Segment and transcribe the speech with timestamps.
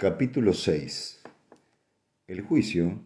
[0.00, 1.22] Capítulo 6
[2.28, 3.00] El juicio,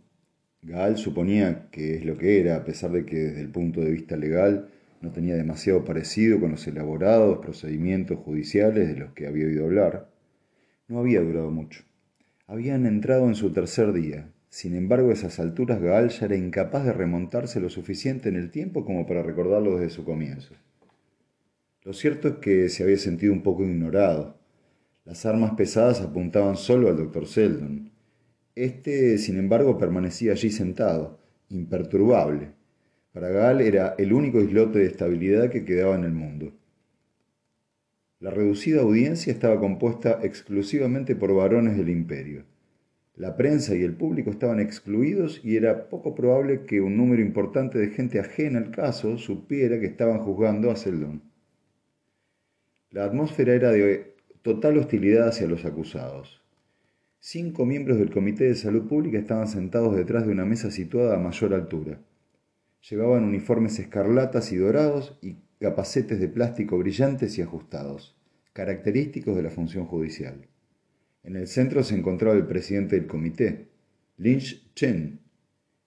[0.61, 3.91] Gaal suponía que es lo que era, a pesar de que desde el punto de
[3.91, 4.69] vista legal
[5.01, 10.11] no tenía demasiado parecido con los elaborados procedimientos judiciales de los que había oído hablar,
[10.87, 11.83] no había durado mucho.
[12.47, 14.31] Habían entrado en su tercer día.
[14.51, 18.51] Sin embargo, a esas alturas Gaal ya era incapaz de remontarse lo suficiente en el
[18.51, 20.55] tiempo como para recordarlo desde su comienzo.
[21.84, 24.41] Lo cierto es que se había sentido un poco ignorado
[25.05, 27.91] las armas pesadas apuntaban solo al doctor Seldon.
[28.55, 32.52] Este, sin embargo, permanecía allí sentado, imperturbable.
[33.12, 36.52] Para Gal era el único islote de estabilidad que quedaba en el mundo.
[38.20, 42.45] La reducida audiencia estaba compuesta exclusivamente por varones del imperio.
[43.16, 47.79] La prensa y el público estaban excluidos y era poco probable que un número importante
[47.79, 51.23] de gente ajena al caso supiera que estaban juzgando a Seldon.
[52.91, 54.12] La atmósfera era de
[54.42, 56.42] total hostilidad hacia los acusados.
[57.20, 61.21] Cinco miembros del Comité de Salud Pública estaban sentados detrás de una mesa situada a
[61.21, 62.01] mayor altura.
[62.90, 68.16] Llevaban uniformes escarlatas y dorados y capacetes de plástico brillantes y ajustados,
[68.52, 70.48] característicos de la función judicial.
[71.22, 73.68] En el centro se encontraba el presidente del comité,
[74.16, 75.20] Lynch Chen.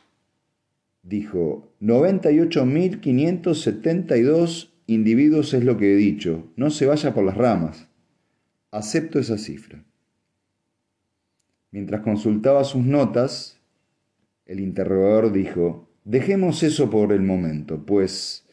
[1.03, 6.53] dijo, 98.572 individuos es lo que he dicho.
[6.55, 7.89] No se vaya por las ramas.
[8.71, 9.85] Acepto esa cifra.
[11.73, 13.61] Mientras consultaba sus notas,
[14.47, 18.47] el interrogador dijo, dejemos eso por el momento, pues,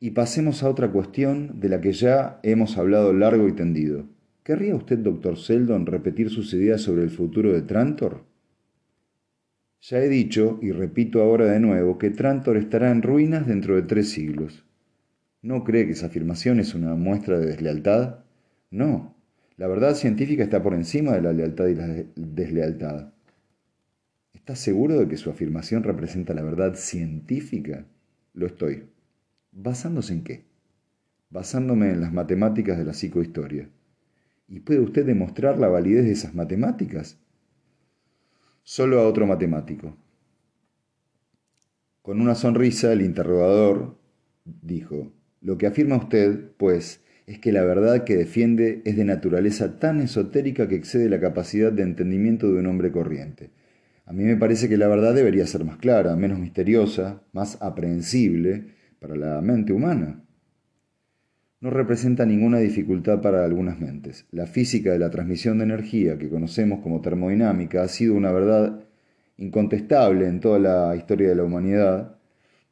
[0.00, 4.12] y pasemos a otra cuestión de la que ya hemos hablado largo y tendido.
[4.44, 8.26] ¿Querría usted, doctor Seldon, repetir sus ideas sobre el futuro de Trantor?
[9.80, 13.80] Ya he dicho, y repito ahora de nuevo, que Trantor estará en ruinas dentro de
[13.80, 14.66] tres siglos.
[15.40, 18.18] ¿No cree que esa afirmación es una muestra de deslealtad?
[18.70, 19.16] No.
[19.56, 23.14] La verdad científica está por encima de la lealtad y la deslealtad.
[24.34, 27.86] ¿Está seguro de que su afirmación representa la verdad científica?
[28.34, 28.88] Lo estoy.
[29.52, 30.44] ¿Basándose en qué?
[31.30, 33.70] Basándome en las matemáticas de la psicohistoria.
[34.48, 37.18] ¿Y puede usted demostrar la validez de esas matemáticas?
[38.62, 39.96] Solo a otro matemático.
[42.02, 43.96] Con una sonrisa, el interrogador
[44.44, 49.78] dijo, Lo que afirma usted, pues, es que la verdad que defiende es de naturaleza
[49.78, 53.50] tan esotérica que excede la capacidad de entendimiento de un hombre corriente.
[54.04, 58.74] A mí me parece que la verdad debería ser más clara, menos misteriosa, más aprehensible
[59.00, 60.24] para la mente humana
[61.64, 64.26] no representa ninguna dificultad para algunas mentes.
[64.30, 68.84] La física de la transmisión de energía que conocemos como termodinámica ha sido una verdad
[69.38, 72.18] incontestable en toda la historia de la humanidad,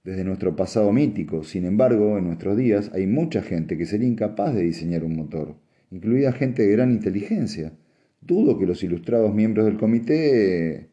[0.04, 1.42] desde nuestro pasado mítico.
[1.42, 5.54] Sin embargo, en nuestros días hay mucha gente que sería incapaz de diseñar un motor,
[5.90, 7.72] incluida gente de gran inteligencia.
[8.20, 10.90] Dudo que los ilustrados miembros del comité...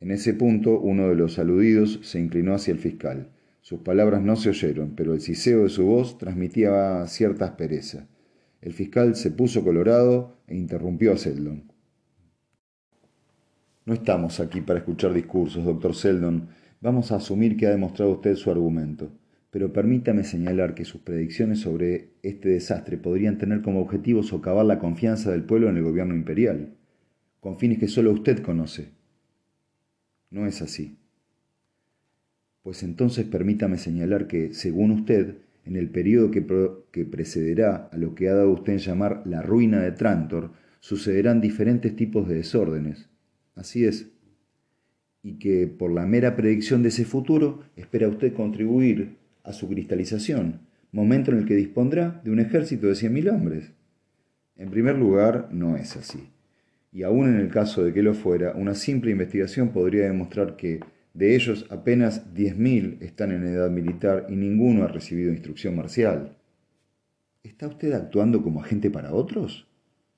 [0.00, 3.28] En ese punto, uno de los aludidos se inclinó hacia el fiscal.
[3.64, 8.06] Sus palabras no se oyeron, pero el siseo de su voz transmitía cierta aspereza.
[8.60, 11.72] El fiscal se puso colorado e interrumpió a Seldon.
[13.86, 16.48] No estamos aquí para escuchar discursos, doctor Seldon.
[16.82, 19.10] Vamos a asumir que ha demostrado usted su argumento,
[19.50, 24.78] pero permítame señalar que sus predicciones sobre este desastre podrían tener como objetivo socavar la
[24.78, 26.74] confianza del pueblo en el gobierno imperial,
[27.40, 28.90] con fines que solo usted conoce.
[30.28, 30.98] No es así.
[32.64, 38.30] Pues entonces permítame señalar que, según usted, en el periodo que, precederá a lo que
[38.30, 40.50] ha dado usted en llamar la ruina de Trantor,
[40.80, 43.10] sucederán diferentes tipos de desórdenes.
[43.54, 44.08] Así es,
[45.22, 50.60] y que por la mera predicción de ese futuro espera usted contribuir a su cristalización,
[50.90, 53.72] momento en el que dispondrá de un ejército de 100.000 hombres.
[54.56, 56.30] En primer lugar, no es así.
[56.92, 60.80] Y aun en el caso de que lo fuera, una simple investigación podría demostrar que
[61.14, 66.36] de ellos apenas 10.000 están en edad militar y ninguno ha recibido instrucción marcial.
[67.42, 69.66] ¿Está usted actuando como agente para otros?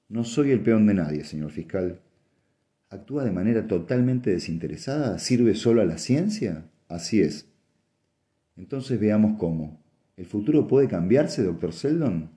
[0.08, 2.00] No soy el peón de nadie, señor fiscal
[2.88, 5.18] actúa de manera totalmente desinteresada?
[5.18, 6.70] ¿Sirve solo a la ciencia?
[6.88, 7.48] Así es.
[8.56, 9.82] Entonces veamos cómo.
[10.16, 12.30] ¿El futuro puede cambiarse, doctor Seldon?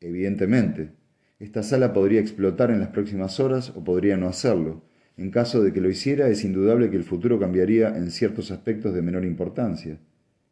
[0.00, 0.92] Evidentemente.
[1.38, 4.82] Esta sala podría explotar en las próximas horas o podría no hacerlo.
[5.16, 8.94] En caso de que lo hiciera, es indudable que el futuro cambiaría en ciertos aspectos
[8.94, 9.98] de menor importancia.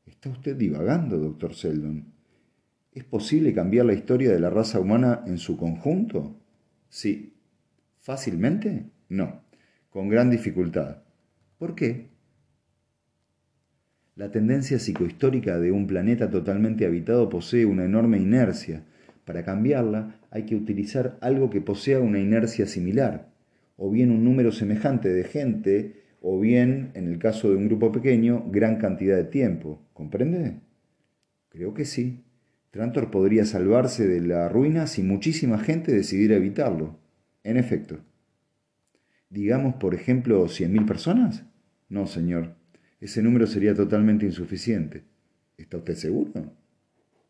[0.06, 2.06] ¿Está usted divagando, doctor Seldon?
[2.92, 6.36] ¿Es posible cambiar la historia de la raza humana en su conjunto?
[6.88, 7.34] Sí.
[8.00, 8.86] ¿Fácilmente?
[9.08, 9.42] No,
[9.90, 11.02] con gran dificultad.
[11.58, 12.08] ¿Por qué?
[14.16, 18.84] La tendencia psicohistórica de un planeta totalmente habitado posee una enorme inercia.
[19.24, 23.33] Para cambiarla hay que utilizar algo que posea una inercia similar,
[23.76, 27.92] o bien un número semejante de gente, o bien, en el caso de un grupo
[27.92, 29.82] pequeño, gran cantidad de tiempo.
[29.92, 30.60] ¿Comprende?
[31.48, 32.24] Creo que sí.
[32.70, 36.98] Trantor podría salvarse de la ruina si muchísima gente decidiera evitarlo.
[37.42, 38.00] En efecto
[39.34, 41.44] digamos, por ejemplo, 100.000 personas?
[41.88, 42.54] No, señor.
[43.00, 45.02] Ese número sería totalmente insuficiente.
[45.58, 46.52] ¿Está usted seguro?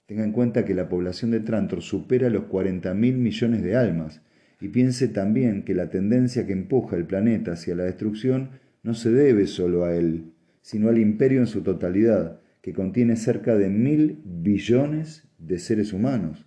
[0.07, 4.21] Tenga en cuenta que la población de Trantor supera los 40.000 millones de almas
[4.65, 8.53] y piense también que la tendencia que empuja el planeta hacia la destrucción
[8.83, 10.33] no se debe solo a él,
[10.63, 16.47] sino al imperio en su totalidad, que contiene cerca de mil billones de seres humanos.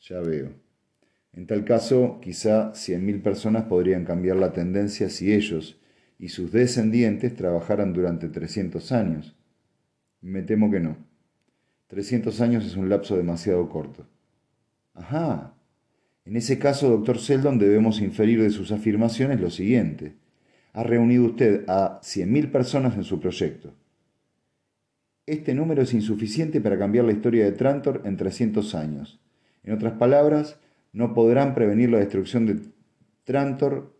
[0.00, 0.50] Ya veo.
[1.32, 5.80] En tal caso, quizá 100.000 personas podrían cambiar la tendencia si ellos
[6.18, 9.38] y sus descendientes trabajaran durante 300 años.
[10.20, 10.96] Me temo que no.
[11.86, 14.08] 300 años es un lapso demasiado corto.
[14.92, 15.53] Ajá.
[16.24, 20.14] En ese caso, doctor Seldon, debemos inferir de sus afirmaciones lo siguiente.
[20.72, 23.74] Ha reunido usted a 100.000 personas en su proyecto.
[25.26, 29.20] Este número es insuficiente para cambiar la historia de Trantor en 300 años.
[29.62, 30.58] En otras palabras,
[30.92, 32.60] no podrán prevenir la destrucción de
[33.24, 33.94] Trantor,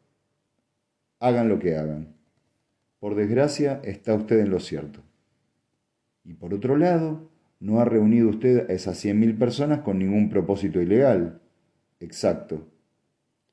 [1.21, 2.15] hagan lo que hagan.
[3.01, 5.01] Por desgracia, está usted en lo cierto.
[6.25, 7.31] Y por otro lado,
[7.61, 11.41] no ha reunido usted a esas 100.000 personas con ningún propósito ilegal.
[12.05, 12.69] Exacto.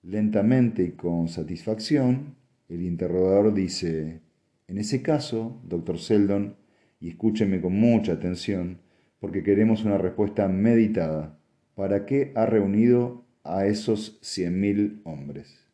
[0.03, 2.35] Lentamente y con satisfacción,
[2.67, 4.21] el interrogador dice,
[4.67, 6.57] en ese caso, doctor Seldon,
[6.99, 8.79] y escúcheme con mucha atención,
[9.19, 11.39] porque queremos una respuesta meditada.
[11.75, 15.67] ¿Para qué ha reunido a esos cien mil hombres.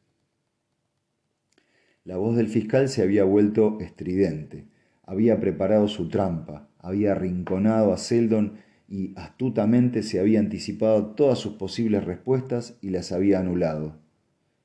[2.03, 4.67] La voz del fiscal se había vuelto estridente,
[5.03, 11.53] había preparado su trampa, había arrinconado a Seldon y astutamente se había anticipado todas sus
[11.53, 13.99] posibles respuestas y las había anulado.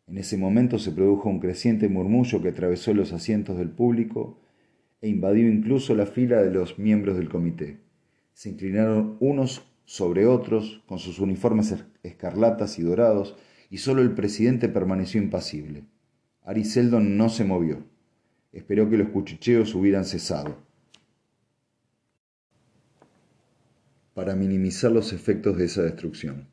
[0.06, 4.40] En ese momento se produjo un creciente murmullo que atravesó los asientos del público
[5.00, 7.78] e invadió incluso la fila de los miembros del comité.
[8.32, 13.36] Se inclinaron unos sobre otros, con sus uniformes escarlatas y dorados,
[13.68, 15.84] y solo el presidente permaneció impasible.
[16.44, 17.84] Ariseldon no se movió.
[18.52, 20.58] Esperó que los cuchicheos hubieran cesado.
[24.14, 26.48] Para minimizar los efectos de esa destrucción.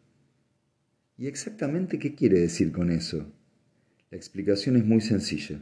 [1.17, 3.31] ¿Y exactamente qué quiere decir con eso?
[4.11, 5.59] La explicación es muy sencilla.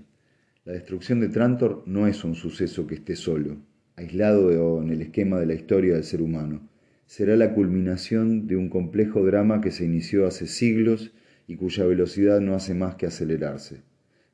[0.66, 3.58] La destrucción de Trantor no es un suceso que esté solo,
[3.96, 6.70] aislado en el esquema de la historia del ser humano
[7.08, 11.13] será la culminación de un complejo drama que se inició hace siglos
[11.48, 13.82] y cuya velocidad no hace más que acelerarse.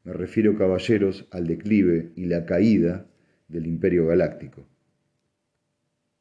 [0.03, 3.05] Me refiero, caballeros, al declive y la caída
[3.48, 4.67] del imperio galáctico.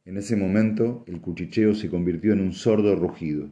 [0.05, 3.51] En ese momento el cuchicheo se convirtió en un sordo rugido.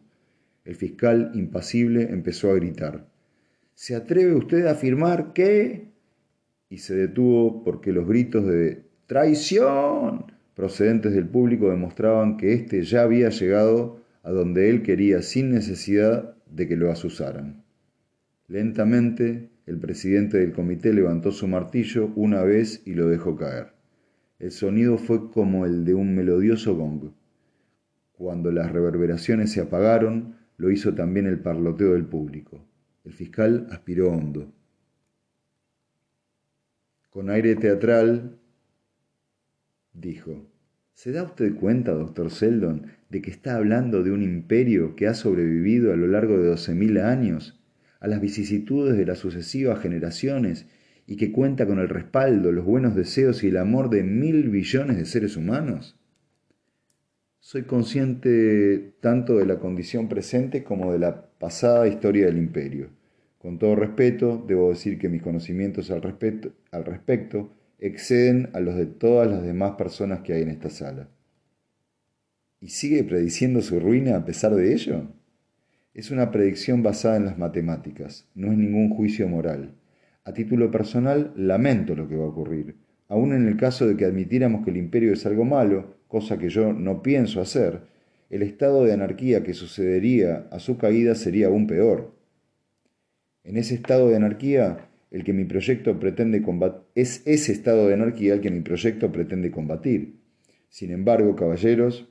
[0.65, 3.07] El fiscal, impasible, empezó a gritar.
[3.75, 5.89] ¿Se atreve usted a afirmar que...
[6.69, 13.03] y se detuvo porque los gritos de traición procedentes del público demostraban que éste ya
[13.03, 17.65] había llegado a donde él quería sin necesidad de que lo asusaran.
[18.49, 23.80] Lentamente, el presidente del comité levantó su martillo una vez y lo dejó caer.
[24.41, 27.13] El sonido fue como el de un melodioso gong.
[28.13, 32.65] Cuando las reverberaciones se apagaron, lo hizo también el parloteo del público.
[33.05, 34.51] El fiscal aspiró hondo.
[37.11, 38.39] Con aire teatral,
[39.93, 40.47] dijo,
[40.95, 45.13] ¿se da usted cuenta, doctor Seldon, de que está hablando de un imperio que ha
[45.15, 47.61] sobrevivido a lo largo de doce mil años
[48.01, 50.67] a las vicisitudes de las sucesivas generaciones
[51.11, 54.97] y que cuenta con el respaldo, los buenos deseos y el amor de mil billones
[54.97, 55.99] de seres humanos?
[57.41, 62.91] Soy consciente tanto de la condición presente como de la pasada historia del imperio.
[63.39, 67.51] Con todo respeto, debo decir que mis conocimientos al respecto, al respecto
[67.81, 71.09] exceden a los de todas las demás personas que hay en esta sala.
[72.61, 75.09] ¿Y sigue prediciendo su ruina a pesar de ello?
[75.93, 79.75] Es una predicción basada en las matemáticas, no es ningún juicio moral.
[80.25, 82.77] A título personal, lamento lo que va a ocurrir.
[83.09, 86.49] Aún en el caso de que admitiéramos que el imperio es algo malo, cosa que
[86.49, 87.83] yo no pienso hacer,
[88.29, 92.15] el estado de anarquía que sucedería a su caída sería aún peor.
[93.43, 97.95] En ese estado de anarquía, el que mi proyecto pretende combatir, es ese estado de
[97.95, 100.21] anarquía el que mi proyecto pretende combatir.
[100.69, 102.09] Sin embargo, caballeros,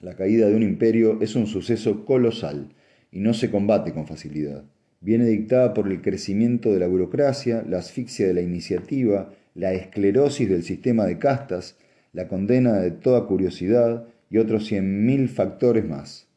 [0.00, 2.74] la caída de un imperio es un suceso colosal
[3.10, 4.64] y no se combate con facilidad.
[5.00, 10.48] Viene dictada por el crecimiento de la burocracia, la asfixia de la iniciativa, la esclerosis
[10.48, 11.78] del sistema de castas,
[12.12, 16.28] la condena de toda curiosidad y otros cien mil factores más.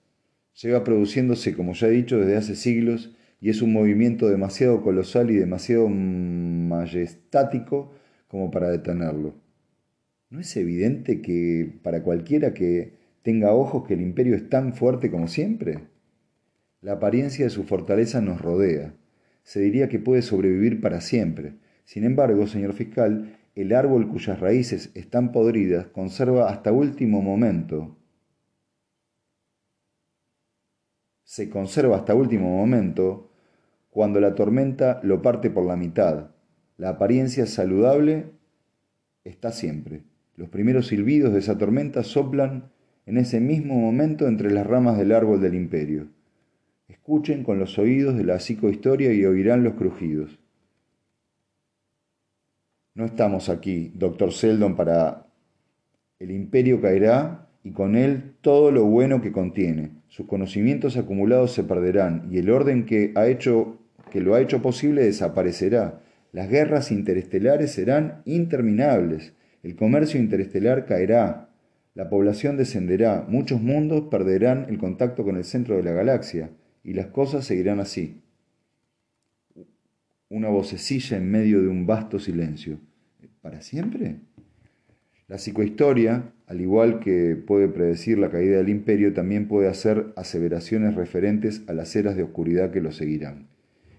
[0.62, 5.29] Lleva produciéndose, como ya he dicho, desde hace siglos y es un movimiento demasiado colosal
[5.29, 7.91] y demasiado majestático
[8.29, 9.34] como para detenerlo.
[10.29, 12.93] ¿No es evidente que para cualquiera que
[13.24, 15.92] tenga ojos que el imperio es tan fuerte como siempre?
[16.83, 18.93] La apariencia de su fortaleza nos rodea.
[19.43, 21.53] Se diría que puede sobrevivir para siempre.
[21.85, 27.95] Sin embargo, señor fiscal, el árbol cuyas raíces están podridas conserva hasta último momento.
[31.23, 33.31] Se conserva hasta último momento
[33.89, 36.31] cuando la tormenta lo parte por la mitad.
[36.75, 38.25] La apariencia saludable
[39.23, 40.03] está siempre.
[40.35, 42.73] Los primeros silbidos de esa tormenta soplan
[43.05, 46.12] en ese mismo momento entre las ramas del árbol del imperio.
[46.93, 50.39] Escuchen con los oídos de la psicohistoria y oirán los crujidos.
[52.93, 55.25] No estamos aquí, doctor Seldon, para...
[56.19, 59.89] El imperio caerá y con él todo lo bueno que contiene.
[60.07, 63.79] Sus conocimientos acumulados se perderán y el orden que, ha hecho,
[64.12, 66.00] que lo ha hecho posible desaparecerá.
[66.31, 69.33] Las guerras interestelares serán interminables.
[69.63, 71.50] El comercio interestelar caerá.
[71.95, 73.25] La población descenderá.
[73.27, 76.51] Muchos mundos perderán el contacto con el centro de la galaxia.
[76.83, 78.23] Y las cosas seguirán así
[80.33, 82.79] una vocecilla en medio de un vasto silencio.
[83.41, 84.15] ¿Para siempre?
[85.27, 90.95] La psicohistoria, al igual que puede predecir la caída del imperio, también puede hacer aseveraciones
[90.95, 93.47] referentes a las eras de oscuridad que lo seguirán.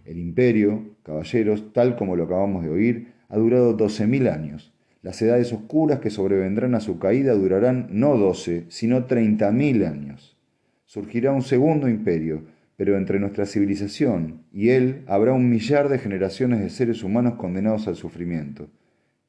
[0.04, 4.74] El imperio, caballeros, tal como lo acabamos de oír, ha durado 12.000 años.
[5.02, 10.36] Las edades oscuras que sobrevendrán a su caída durarán no 12, sino 30.000 años.
[10.84, 12.42] Surgirá un segundo imperio,
[12.76, 17.86] pero entre nuestra civilización y él habrá un millar de generaciones de seres humanos condenados
[17.86, 18.68] al sufrimiento.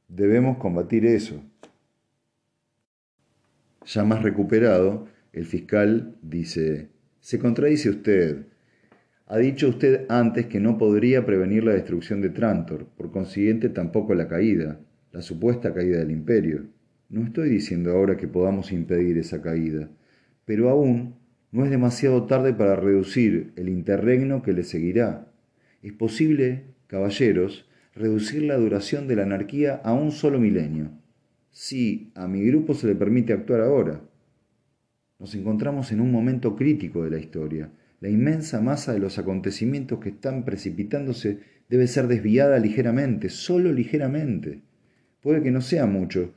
[0.08, 1.44] Debemos combatir eso.
[3.86, 8.46] Ya más recuperado, el fiscal dice, se contradice usted.
[9.28, 14.16] Ha dicho usted antes que no podría prevenir la destrucción de Trantor, por consiguiente tampoco
[14.16, 14.80] la caída,
[15.12, 16.68] la supuesta caída del imperio.
[17.10, 19.90] No estoy diciendo ahora que podamos impedir esa caída,
[20.46, 21.16] pero aún
[21.56, 25.32] no es demasiado tarde para reducir el interregno que le seguirá.
[25.82, 30.92] Es posible, caballeros, reducir la duración de la anarquía a un solo milenio.
[31.52, 34.02] Si a mi grupo se le permite actuar ahora.
[35.18, 37.72] Nos encontramos en un momento crítico de la historia.
[38.02, 44.60] La inmensa masa de los acontecimientos que están precipitándose debe ser desviada ligeramente, solo ligeramente.
[45.22, 46.34] Puede que no sea mucho,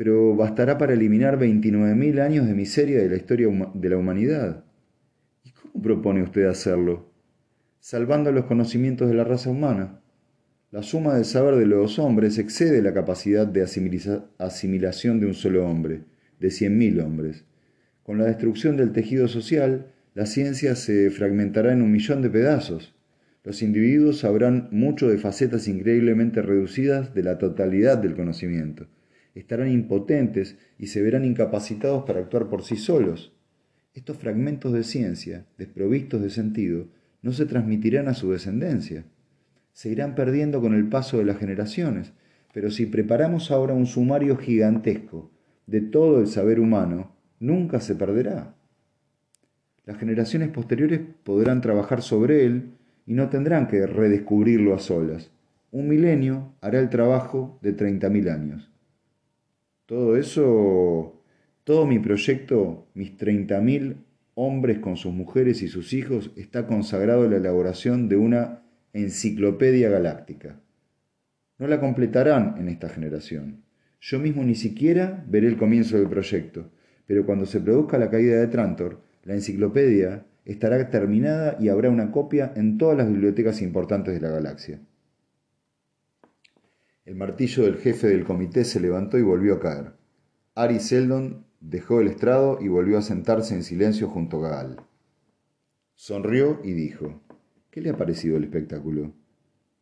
[0.00, 4.64] pero bastará para eliminar 29.000 años de miseria de la historia de la humanidad.
[5.44, 7.12] ¿Y cómo propone usted hacerlo?
[7.80, 10.00] Salvando los conocimientos de la raza humana.
[10.70, 13.62] La suma del saber de los hombres excede la capacidad de
[14.38, 16.04] asimilación de un solo hombre,
[16.38, 17.44] de 100.000 hombres.
[18.02, 22.94] Con la destrucción del tejido social, la ciencia se fragmentará en un millón de pedazos.
[23.44, 28.86] Los individuos sabrán mucho de facetas increíblemente reducidas de la totalidad del conocimiento
[29.34, 33.32] estarán impotentes y se verán incapacitados para actuar por sí solos.
[33.94, 36.86] Estos fragmentos de ciencia, desprovistos de sentido,
[37.22, 39.04] no se transmitirán a su descendencia.
[39.72, 42.12] Se irán perdiendo con el paso de las generaciones,
[42.52, 45.30] Pero si preparamos ahora un sumario gigantesco
[45.68, 48.56] de todo el saber humano, nunca se perderá.
[49.84, 52.72] Las generaciones posteriores podrán trabajar sobre él
[53.06, 55.30] y no tendrán que redescubrirlo a solas.
[55.70, 58.70] Un milenio hará el trabajo de 30.000 años.
[59.90, 61.20] Todo eso,
[61.64, 63.96] todo mi proyecto, mis 30.000
[64.36, 69.90] hombres con sus mujeres y sus hijos, está consagrado a la elaboración de una enciclopedia
[69.90, 70.60] galáctica.
[71.58, 73.64] No la completarán en esta generación.
[74.00, 76.70] Yo mismo ni siquiera veré el comienzo del proyecto,
[77.04, 82.12] pero cuando se produzca la caída de Trantor, la enciclopedia estará terminada y habrá una
[82.12, 84.78] copia en todas las bibliotecas importantes de la galaxia.
[87.06, 89.92] El martillo del jefe del comité se levantó y volvió a caer.
[90.54, 94.76] Ari Seldon dejó el estrado y volvió a sentarse en silencio junto a Gaal.
[95.94, 97.20] Sonrió y dijo,
[97.70, 99.12] ¿Qué le ha parecido el espectáculo?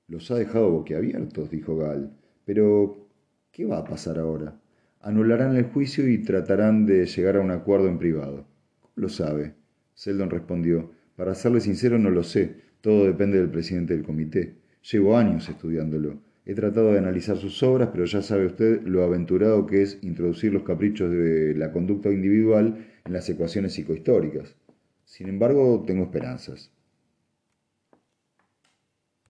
[0.07, 2.17] Los ha dejado boquiabiertos, dijo Gaal.
[2.45, 3.09] Pero,
[3.51, 4.61] ¿qué va a pasar ahora?
[5.01, 8.47] Anularán el juicio y tratarán de llegar a un acuerdo en privado.
[8.81, 9.55] ¿Cómo lo sabe?
[9.95, 14.55] Seldon respondió, Para serle sincero no lo sé, todo depende del presidente del comité.
[14.83, 16.28] Llevo años estudiándolo.
[16.49, 20.51] He tratado de analizar sus obras, pero ya sabe usted lo aventurado que es introducir
[20.51, 24.57] los caprichos de la conducta individual en las ecuaciones psicohistóricas.
[25.05, 26.73] Sin embargo, tengo esperanzas.